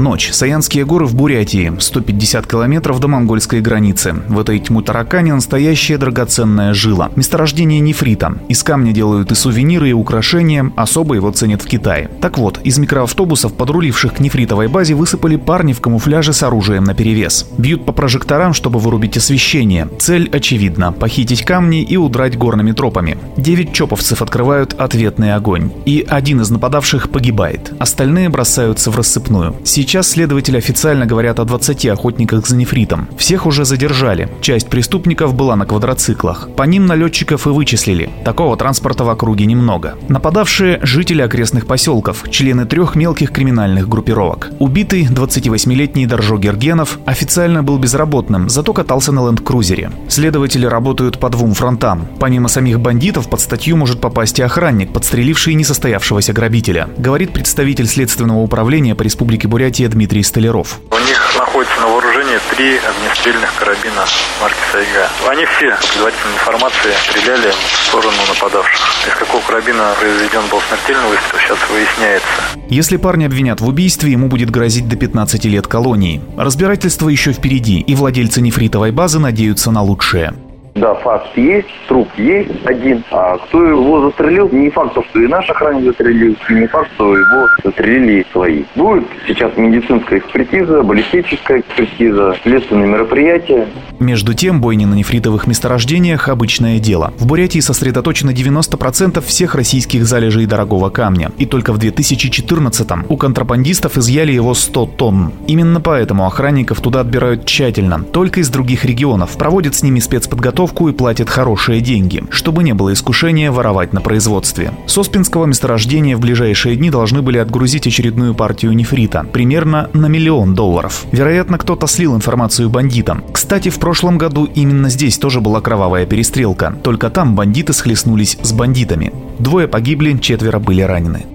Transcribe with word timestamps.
Ночь. 0.00 0.30
Саянские 0.32 0.86
горы 0.86 1.04
в 1.04 1.14
Бурятии. 1.14 1.74
150 1.78 2.46
километров 2.46 3.00
до 3.00 3.08
монгольской 3.08 3.60
границы. 3.60 4.14
В 4.28 4.40
этой 4.40 4.58
тьму 4.58 4.80
таракане 4.80 5.34
настоящая 5.34 5.98
драгоценная 5.98 6.72
жила. 6.72 7.10
Месторождение 7.16 7.80
нефрита. 7.80 8.38
Из 8.48 8.62
камня 8.62 8.92
делают 8.92 9.30
и 9.30 9.34
сувениры, 9.34 9.90
и 9.90 9.92
украшения. 9.92 10.72
Особо 10.74 11.16
его 11.16 11.30
ценят 11.32 11.60
в 11.60 11.66
Китае. 11.66 12.10
Так 12.22 12.38
вот, 12.38 12.60
из 12.64 12.78
микроавтобусов, 12.78 13.52
подруливших 13.52 14.14
к 14.14 14.20
нефритовой 14.20 14.68
базе, 14.68 14.94
высыпали 14.94 15.36
парни 15.36 15.74
в 15.74 15.82
камуфляже 15.82 16.32
с 16.32 16.42
оружием 16.42 16.84
наперевес. 16.84 17.46
Бьют 17.58 17.84
по 17.84 17.92
прожекторам, 17.92 18.54
чтобы 18.54 18.78
вырубить 18.78 19.18
освещение. 19.18 19.86
Цель 19.98 20.30
очевидна– 20.32 20.92
похитить 20.98 21.44
камни 21.44 21.82
и 21.82 21.98
удрать 21.98 22.38
горными 22.38 22.72
тропами. 22.72 23.18
Девять 23.36 23.74
чоповцев 23.74 24.22
открывают 24.22 24.72
ответный 24.78 25.34
огонь. 25.34 25.70
И 25.84 26.06
один 26.08 26.40
из 26.40 26.48
нападавших 26.48 27.10
погибает. 27.10 27.74
Остальные 27.78 28.30
бросаются 28.30 28.90
в 28.90 28.96
рассыпную. 28.96 29.56
Сейчас 29.62 29.89
Сейчас 29.90 30.10
следователи 30.10 30.56
официально 30.56 31.04
говорят 31.04 31.40
о 31.40 31.44
20 31.44 31.86
охотниках 31.86 32.46
за 32.46 32.54
нефритом. 32.54 33.08
Всех 33.18 33.44
уже 33.44 33.64
задержали. 33.64 34.28
Часть 34.40 34.68
преступников 34.68 35.34
была 35.34 35.56
на 35.56 35.66
квадроциклах. 35.66 36.48
По 36.54 36.62
ним 36.62 36.86
налетчиков 36.86 37.48
и 37.48 37.50
вычислили. 37.50 38.08
Такого 38.24 38.56
транспорта 38.56 39.02
в 39.02 39.08
округе 39.10 39.46
немного. 39.46 39.96
Нападавшие– 40.08 40.78
жители 40.82 41.22
окрестных 41.22 41.66
поселков, 41.66 42.22
члены 42.30 42.66
трех 42.66 42.94
мелких 42.94 43.32
криминальных 43.32 43.88
группировок. 43.88 44.52
Убитый 44.60 45.06
28-летний 45.06 46.06
Доржо 46.06 46.38
Гергенов 46.38 47.00
официально 47.04 47.64
был 47.64 47.76
безработным, 47.76 48.48
зато 48.48 48.72
катался 48.72 49.10
на 49.10 49.26
ленд-крузере. 49.26 49.90
Следователи 50.06 50.66
работают 50.66 51.18
по 51.18 51.28
двум 51.30 51.52
фронтам. 51.52 52.06
Помимо 52.20 52.46
самих 52.46 52.78
бандитов 52.78 53.28
под 53.28 53.40
статью 53.40 53.76
может 53.76 54.00
попасть 54.00 54.38
и 54.38 54.42
охранник, 54.42 54.92
подстреливший 54.92 55.54
несостоявшегося 55.54 56.32
грабителя, 56.32 56.88
говорит 56.96 57.32
представитель 57.32 57.88
Следственного 57.88 58.38
управления 58.38 58.94
по 58.94 59.02
Республике 59.02 59.48
Бурятия 59.48 59.79
Бурятии 59.80 59.86
Дмитрий 59.86 60.22
Столяров. 60.22 60.78
У 60.90 60.98
них 60.98 61.36
находится 61.38 61.80
на 61.80 61.88
вооружении 61.88 62.38
три 62.50 62.78
огнестрельных 62.78 63.54
карабина 63.58 64.04
марки 64.40 64.58
Сайга. 64.72 65.08
Они 65.26 65.44
все, 65.46 65.76
предварительной 65.92 66.34
информации, 66.34 66.92
стреляли 67.08 67.50
в 67.50 67.86
сторону 67.88 68.16
нападавших. 68.28 68.80
Из 69.08 69.14
какого 69.14 69.40
карабина 69.42 69.94
произведен 69.98 70.42
был 70.50 70.60
смертельный 70.68 71.08
выстрел, 71.08 71.38
сейчас 71.40 71.58
выясняется. 71.70 72.28
Если 72.68 72.96
парня 72.98 73.26
обвинят 73.26 73.60
в 73.60 73.68
убийстве, 73.68 74.12
ему 74.12 74.28
будет 74.28 74.50
грозить 74.50 74.88
до 74.88 74.96
15 74.96 75.44
лет 75.46 75.66
колонии. 75.66 76.20
Разбирательство 76.36 77.08
еще 77.08 77.32
впереди, 77.32 77.80
и 77.80 77.94
владельцы 77.94 78.42
нефритовой 78.42 78.90
базы 78.90 79.18
надеются 79.18 79.70
на 79.70 79.82
лучшее. 79.82 80.34
Да, 80.74 80.94
факт 80.94 81.36
есть, 81.36 81.68
труп 81.88 82.08
есть 82.16 82.50
один. 82.64 83.02
А 83.10 83.36
кто 83.38 83.64
его 83.64 84.02
застрелил, 84.02 84.48
не 84.50 84.70
факт, 84.70 84.92
что 84.92 85.20
и 85.20 85.26
наш 85.26 85.48
охранник 85.50 85.84
застрелил, 85.84 86.36
и 86.48 86.54
не 86.54 86.66
факт, 86.66 86.90
что 86.94 87.16
его 87.16 87.48
застрелили 87.64 88.24
свои. 88.32 88.64
Будет 88.76 89.04
сейчас 89.26 89.56
медицинская 89.56 90.20
экспертиза, 90.20 90.82
баллистическая 90.82 91.60
экспертиза, 91.60 92.36
следственные 92.42 92.88
мероприятия. 92.88 93.66
Между 94.00 94.34
тем, 94.34 94.60
бойни 94.60 94.84
на 94.84 94.94
нефритовых 94.94 95.46
месторождениях– 95.46 96.28
обычное 96.30 96.80
дело. 96.80 97.12
В 97.18 97.26
Бурятии 97.26 97.60
сосредоточено 97.60 98.30
90% 98.30 99.24
всех 99.24 99.54
российских 99.54 100.06
залежей 100.06 100.46
дорогого 100.46 100.90
камня. 100.90 101.30
И 101.38 101.46
только 101.46 101.72
в 101.72 101.78
2014-м 101.78 103.06
у 103.08 103.16
контрабандистов 103.16 103.96
изъяли 103.96 104.32
его 104.32 104.54
100 104.54 104.86
тонн. 104.96 105.32
Именно 105.46 105.80
поэтому 105.80 106.26
охранников 106.26 106.80
туда 106.80 107.00
отбирают 107.00 107.44
тщательно, 107.44 108.02
только 108.02 108.40
из 108.40 108.48
других 108.48 108.84
регионов, 108.84 109.36
проводят 109.36 109.76
с 109.76 109.82
ними 109.82 110.00
спецподготовку 110.00 110.40
подготовку 110.40 110.88
и 110.88 110.92
платит 110.92 111.28
хорошие 111.28 111.82
деньги, 111.82 112.24
чтобы 112.30 112.62
не 112.64 112.72
было 112.72 112.94
искушения 112.94 113.52
воровать 113.52 113.92
на 113.92 114.00
производстве. 114.00 114.72
С 114.86 114.96
Оспинского 114.96 115.44
месторождения 115.44 116.16
в 116.16 116.20
ближайшие 116.20 116.76
дни 116.76 116.90
должны 116.90 117.20
были 117.20 117.36
отгрузить 117.36 117.86
очередную 117.86 118.34
партию 118.34 118.72
нефрита, 118.72 119.26
примерно 119.30 119.90
на 119.92 120.06
миллион 120.06 120.54
долларов. 120.54 121.04
Вероятно, 121.12 121.58
кто-то 121.58 121.86
слил 121.86 122.16
информацию 122.16 122.70
бандитам. 122.70 123.22
Кстати, 123.32 123.68
в 123.68 123.78
прошлом 123.90 124.18
году 124.18 124.44
именно 124.44 124.88
здесь 124.88 125.18
тоже 125.18 125.40
была 125.40 125.60
кровавая 125.60 126.06
перестрелка, 126.06 126.72
только 126.84 127.10
там 127.10 127.34
бандиты 127.34 127.72
схлестнулись 127.72 128.38
с 128.40 128.52
бандитами. 128.52 129.12
Двое 129.40 129.66
погибли, 129.66 130.16
четверо 130.16 130.60
были 130.60 130.82
ранены. 130.82 131.26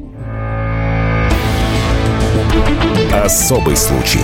Особый 3.12 3.76
случай. 3.76 4.22